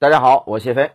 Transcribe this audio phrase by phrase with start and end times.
[0.00, 0.92] 大家好，我谢飞。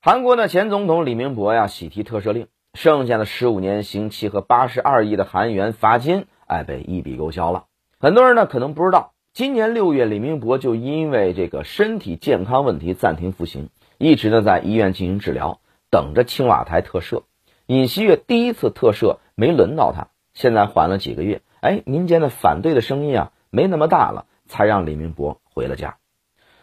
[0.00, 7.66] 韩国的前总统李明博呀，喜提特赦令，剩下的十五年刑期和八十二亿的韩元罚金，哎，被一笔勾销了。
[8.00, 17.22] 很多人呢可能不知道，今年六月，李明博就因为这个身体健康问题暂停服刑，一直呢在医院进行治疗，等着青瓦台特赦。
[17.66, 25.98] 尹锡悦第一次特赦没轮到他，现在缓了几个月，哎，民间的反对的声音啊没那么大了，才让李明博回了家。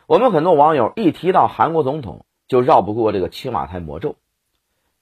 [0.08, 4.18] 我们很多网友一提到韩国总统，就绕不过这个青瓦台魔咒。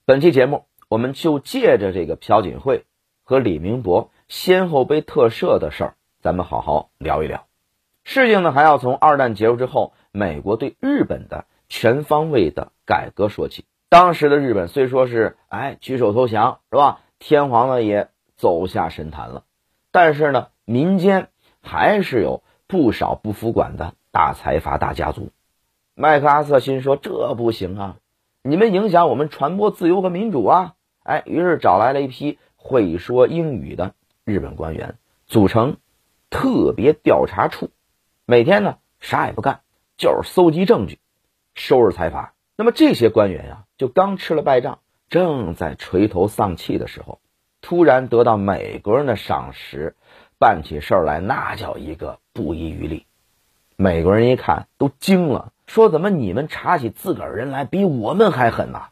[0.05, 2.85] 本期节目，我们就借着这个朴槿惠
[3.23, 7.47] 和李明博先后被特赦的事儿，咱们好好聊一聊。
[8.05, 13.65] 事情呢，还要从二战结束之后，美国对日本的全方位的改革说起。
[13.89, 19.43] 当时的日本虽说是哎举手投降是吧，天皇呢也走下神坛了，
[19.91, 21.27] 但是呢，民间
[21.61, 23.95] 还是有不少不服管的。
[24.13, 25.31] 大财阀、大家族，
[25.95, 27.97] 麦克阿瑟心说：“这不行啊！
[28.43, 35.77] 你们影响我们传播自由和民主啊！”哎，于是找来了一批会说英语的日本官员，组成
[36.29, 37.71] 特别调查处，
[38.27, 39.61] 每天呢啥也不干，
[39.97, 40.99] 就是搜集证据，
[41.55, 42.35] 收拾财阀。
[42.55, 44.77] 那么这些官员呀，就刚吃了败仗，
[45.09, 47.19] 正在垂头丧气的时候，
[47.61, 49.95] 突然得到美国人的赏识，
[50.37, 53.07] 办起事儿来那叫一个不遗余力。
[53.83, 58.91] 美国人一看都惊了，说：“怎么你们查起自个儿人来比我们还狠呐？”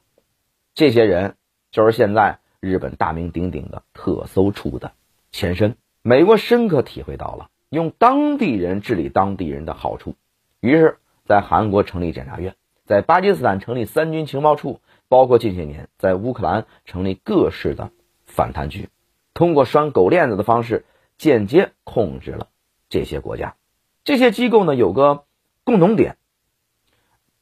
[0.76, 1.38] 这些人
[1.72, 4.92] 就是现在日本大名鼎鼎的特搜处的
[5.32, 5.78] 前身。
[6.02, 10.16] 美国深刻体会到了用当地人治理当地人的好处，
[10.60, 17.92] 于是，在韩国成立检察院，在巴基斯坦成立三军情报处，包括近些年在乌克兰成立各式的
[18.26, 18.90] 反贪局，
[19.34, 20.84] 通过拴狗链子的方式，
[21.18, 22.50] 间接控制了
[22.90, 23.56] 这些国家。
[24.04, 25.26] 这些机构呢有个
[25.64, 26.18] 共同点，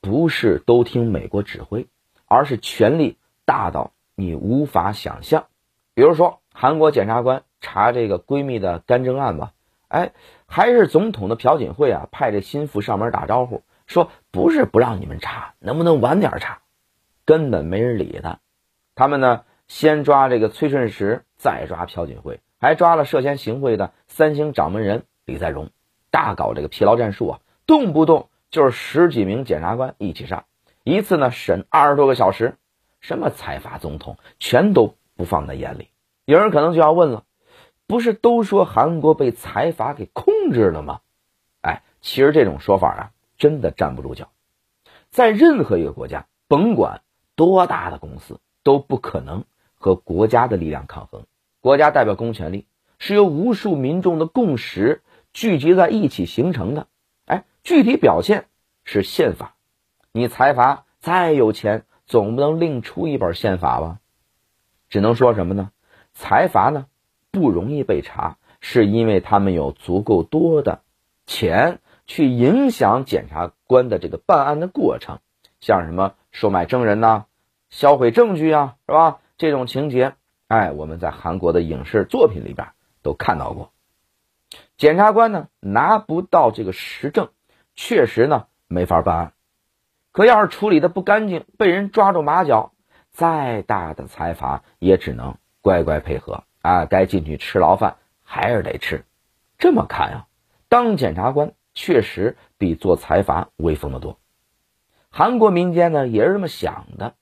[0.02, 1.88] 不是都听美国指挥，
[2.26, 5.48] 而是权力大到你无法想象。
[5.94, 9.54] 比如说，韩国检察官查这个闺蜜的干政案吧，
[9.88, 10.12] 哎，
[10.46, 16.60] 还是总统的朴槿惠啊派这心腹上门打招呼，说不是不让你们查，能不能晚点查？
[17.26, 18.40] 根本没人理他。
[18.96, 25.70] 他们呢先抓这个崔顺实，再抓朴槿惠，还抓了涉嫌行贿的三星掌门人李在镕。
[26.12, 30.46] 大搞这个疲劳战术啊，动不动就是十几名检察官一起上，
[30.84, 32.56] 一次呢审二十多个小时，
[33.00, 35.90] 什么财阀总统全都不放在眼里。
[36.26, 37.24] 有人可能就要问了，
[37.88, 41.02] 不是都说韩国被财阀给控制了吗？
[41.62, 44.30] 哎，其实这种说法啊，真的站不住脚。
[45.10, 47.02] 在任何一个国家，甭管
[47.36, 49.44] 多大的公司，都不可能
[49.76, 51.26] 和国家的力量抗衡。
[51.62, 52.66] 国家代表公权力，
[53.00, 55.02] 是由无数民众的共识。
[55.34, 56.88] 聚集在一起形成的，
[57.26, 58.46] 哎，具体表现
[58.84, 59.56] 是宪法。
[60.12, 64.00] 你财阀再有钱，总不能另出一本宪法吧？
[64.90, 65.72] 只能说什么呢？
[66.14, 66.88] 财阀呢
[67.32, 70.82] 不容易被查，是因为他们有足够多的
[71.28, 75.20] 钱去影响检察官的这个办案的过程，
[75.60, 77.26] 像什么收买证人呐、
[77.70, 79.20] 销毁证据啊，是吧？
[79.38, 80.16] 这种情节，
[80.48, 82.70] 哎，我们在韩国的影视作品里边
[83.04, 83.72] 都看到过。
[84.80, 87.32] 检察官呢拿不到这个实证，
[87.76, 89.34] 确实呢没法办案。
[90.14, 92.72] 可要是处理的不干净，被人抓住马脚，
[93.12, 99.04] 再大的财阀也只能乖乖配合啊，该进去吃牢饭还是得吃。
[99.58, 100.28] 这么看啊，
[100.70, 104.18] 当检察官确实比做财阀威风的多。
[105.10, 107.16] 韩国民间呢也是这么想的，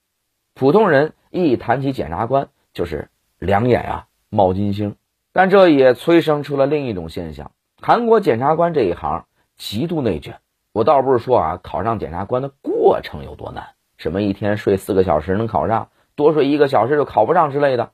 [0.54, 4.94] 普通人一谈起检察官就是两眼啊冒金星。
[5.32, 10.40] 但这也催生出了另一种现象：韩国检察官这一行极度内卷。
[10.72, 17.90] 我倒不是说啊，考上检察官的过程有多难，什么一天睡四个小时能考上，多睡一个小时就考不上之类的，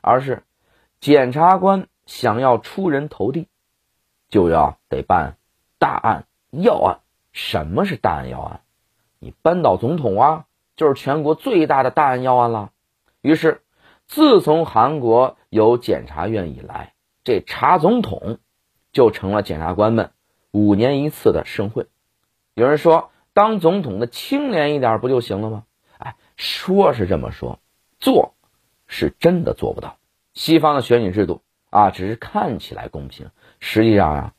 [0.00, 0.42] 而是
[1.00, 3.48] 检察官想要出人头地，
[4.28, 5.36] 就要得办
[5.78, 7.00] 大案要案。
[7.32, 8.60] 什么是大案要案？
[9.18, 10.44] 你扳倒总统啊，
[10.76, 12.70] 就是全国最大的大案要案了。
[13.22, 13.62] 于是。
[14.06, 16.94] 自从韩国有检察院以来，
[17.24, 18.38] 这查总统
[18.92, 20.12] 就成了检察官们
[20.52, 21.86] 五年一次的盛会。
[22.54, 25.64] 有人说，当总统的清廉一点不就行了吗？
[25.98, 27.58] 哎，说是这么说，
[27.98, 28.34] 做
[28.86, 29.98] 是真的做不到。
[30.34, 34.34] 西方的选举制度啊，只是看起来公平，实际上啊，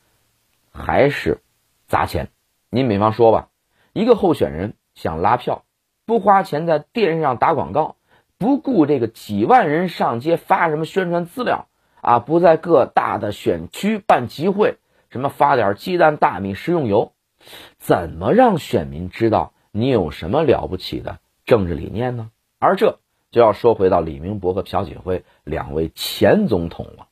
[0.72, 1.42] 还是
[1.88, 2.32] 砸钱。
[2.70, 3.50] 您比方说吧，
[3.92, 5.66] 一个候选人想拉票，
[6.06, 7.97] 不花钱在电视上打广告。
[8.38, 11.68] 不顾这个几万人上街发什么宣传资料
[12.02, 14.78] 啊，不在各大的选区办集会，
[15.10, 17.14] 什么发点鸡蛋、大米、食用油，
[17.80, 22.30] 怎么让选民知道你有什么了不起的政治理念呢？
[22.60, 23.00] 而这
[23.32, 27.08] 就要说回到李明博和朴槿惠两位前总统了。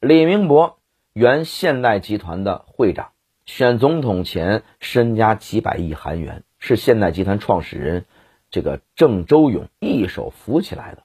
[0.00, 0.78] 李明博
[1.12, 3.10] 原现代集团的会长，
[3.44, 8.06] 选总统前身家几百亿韩元，是现代集团创始人
[8.52, 11.02] 这个郑周永一手扶起来的。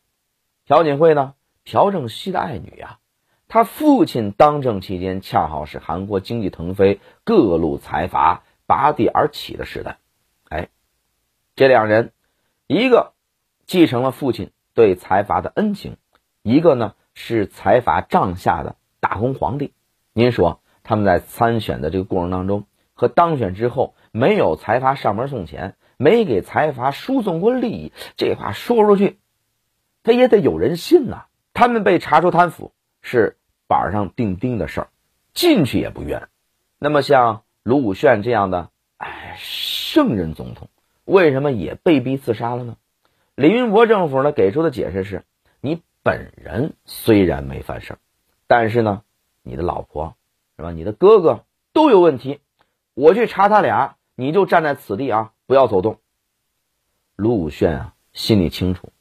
[0.67, 1.33] 朴槿惠呢，
[1.63, 2.99] 朴正熙的爱女啊，
[3.47, 9.97] 他父亲当政期间恰好是韩国经济腾飞、各路财阀拔地而起的时代。
[10.49, 10.69] 哎，
[11.55, 12.11] 这两人，
[12.67, 13.13] 一个
[13.65, 15.97] 继承了父亲对财阀的恩情，
[16.43, 18.75] 一个呢是财阀帐下的。
[18.99, 19.73] 打工皇帝，
[20.11, 29.19] 您说他们在参选的这个过程当中和当选之后，没有财阀上门送钱，没给财阀输送过利益，这话说出去，
[30.03, 31.25] 他也得有人信呐。
[31.53, 32.71] 他们被查出贪腐
[33.01, 34.87] 是板上钉钉的事儿，
[35.33, 36.27] 进去也不冤。
[36.77, 40.69] 那么像卢武铉这样的哎圣人总统，
[41.03, 42.77] 为什么也被逼自杀了呢？
[43.33, 45.23] 李云博政府呢给出的解释是：
[45.61, 47.99] 你本人虽然没犯事儿。
[48.45, 49.01] 但是呢，
[49.41, 50.15] 你的老婆
[50.55, 50.71] 是吧？
[50.71, 51.43] 你的哥哥
[51.73, 52.39] 都有问题，
[52.93, 55.99] 我去查他俩，你就站在此地啊，不要走动。
[57.15, 58.91] 卢武铉啊，心里清楚，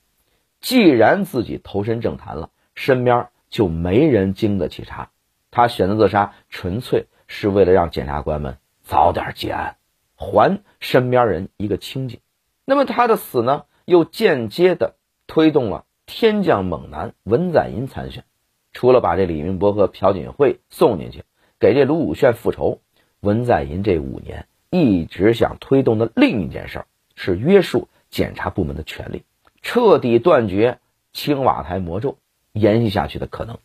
[0.61, 5.11] 既然自己投身政坛了，身边就没人经得起查，
[5.51, 9.77] 他选择自杀，纯粹是为了让检察官们早点结案，
[10.15, 12.21] 还身边人一个清静。
[12.65, 14.97] 那么他的死呢，又间接的
[15.27, 18.25] 推动了天降猛男文在寅参选。
[18.73, 21.25] 除了把这李明博和朴槿惠送进去，
[21.59, 22.81] 给这卢武铉复仇，
[23.21, 29.25] 文在寅这五年一直想推动的另一件事儿是约束检察部门的权力，
[29.63, 30.79] 彻底断绝
[31.13, 32.19] 青瓦台魔咒
[32.53, 33.59] 延续下去的可能。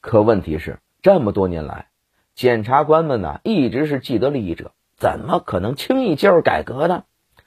[0.00, 1.88] 可问题是，这么多年来，
[2.34, 7.04] 检察官们呢一直是既得利益者，怎么可能轻易介入改革呢？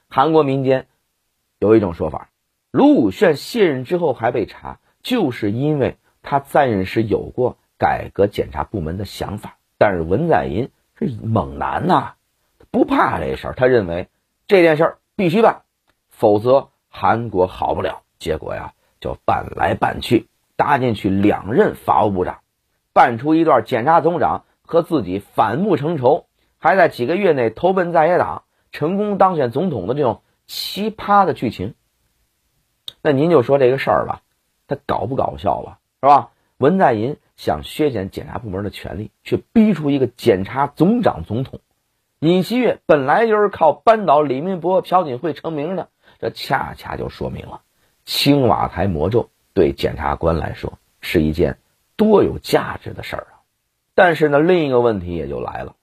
[0.08, 0.86] 韩国民间
[1.58, 2.30] 有一种说法，
[2.70, 5.96] 卢武铉卸任之后还被查，就是因为。
[6.24, 12.14] 他在任时有过改革检察部门的想法，但是文在寅是猛男呐，
[12.72, 13.54] 不怕这事儿。
[13.54, 14.08] 他认为
[14.48, 15.62] 这件事儿必须办，
[16.08, 18.02] 否则韩国好不了。
[18.18, 20.26] 结果呀，就办来办去，
[20.56, 22.40] 搭进去两任法务部长，
[22.92, 26.26] 办出一段检察总长和自己反目成仇，
[26.58, 31.74] 还在几个月内投奔在野党，成功当选总统的这种奇葩的剧情。
[33.02, 34.22] 那您就说这个事儿吧，
[34.66, 35.78] 他搞不搞笑吧？
[36.00, 36.30] 是吧？
[36.58, 41.58] 文在寅想削减检察部门的权力，却逼出一个检察总长总统。
[42.22, 45.88] 尹锡悦本来就是靠扳倒李明博、朴槿惠成名的，
[46.20, 47.62] 这恰恰就说明了
[48.04, 51.58] 青瓦台魔咒对检察官来说是一件
[51.96, 53.42] 多有价值的事儿啊。
[53.96, 55.74] 但是呢，另一个问题也就来了：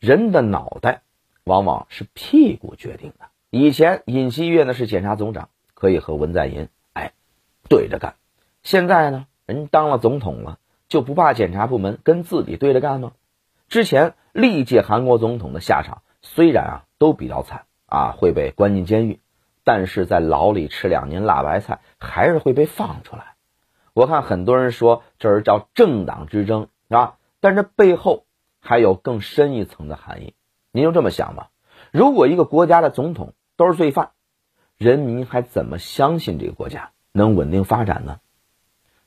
[0.00, 1.02] 人的脑袋
[1.44, 3.26] 往往是屁股决定的。
[3.50, 7.12] 以前尹锡悦呢是检察总长，可以和文在寅哎
[7.68, 8.14] 对着干。
[8.62, 9.26] 现在呢？
[9.44, 10.58] 人当了总统了，
[10.88, 13.12] 就不怕检察部门跟自己对着干吗？
[13.68, 19.20] 之前历届韩国总统的下场虽然啊都比较惨啊，会被关进监狱，
[19.64, 23.36] 但是在牢里吃两年辣白菜，还是会被放出来。
[23.94, 28.26] 我看很多人说这是叫政党之争是吧，但这背后
[28.60, 30.34] 还有更深一层的含义。
[30.70, 31.48] 您就这么想吧，
[31.90, 34.10] 如果一个国家的总统都是罪犯，
[34.76, 38.20] 人民还怎么相信这个国家能稳定发展呢？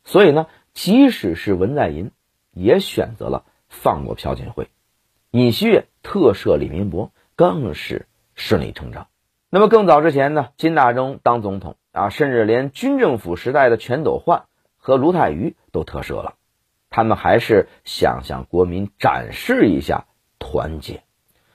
[0.03, 2.10] 所以呢，即使是文在寅，
[2.51, 4.72] 也选择了放过朴槿惠，
[5.31, 9.07] 尹锡悦特赦李明博，更是顺理成章。
[9.50, 14.45] 那么更早之前呢，金大中当总统啊，甚至连军政府时代的全斗焕
[14.77, 16.36] 和卢泰愚都特赦了，
[16.89, 20.05] 他们还是想向国民展示一下
[20.39, 21.03] 团结。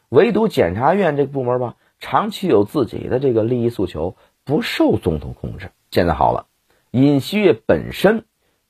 [0.08, 5.70] 唯独检察院这个部门吧，长期有自己的这个利益诉求，不受总统控制。
[5.90, 6.46] 现在好了，
[6.90, 8.24] 尹锡悦本身。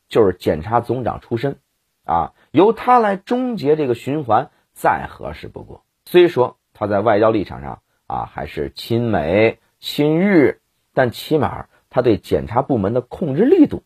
[0.07, 1.57] 就是检察总长出身，
[2.05, 5.83] 啊，由他来终结这个循环，再合适不过。
[6.05, 10.61] 虽说他在外交立场上啊还是亲美亲日，
[10.93, 13.83] 但起码他对检察部门的控制力度，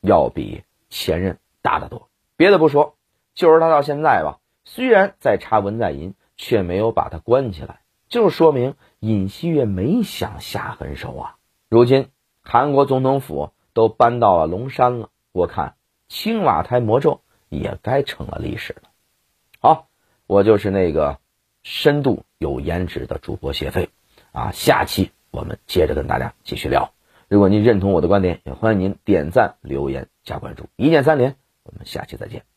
[0.00, 2.08] 要比前任大得多。
[2.36, 2.96] 别的不说，
[3.34, 11.36] 就是他到现在吧，虽然在查文在寅，却没有把他关起来，就说明尹锡悦没想下狠手啊。
[11.68, 12.10] 如今
[12.42, 15.08] 韩国总统府都搬到了龙山了。
[15.32, 15.76] 我看
[16.08, 18.90] 青瓦台魔咒也该成了历史了。
[19.60, 19.88] 好，
[20.32, 21.18] 我就是那个
[21.62, 23.90] 深度有颜值的主播谢飞
[24.32, 26.94] 啊，下期我们接着跟大家继续聊。
[27.28, 31.36] 如果您认同我的观点，也欢迎您点赞、留言、加关注，一键三连。
[31.64, 32.51] 我们下期再见。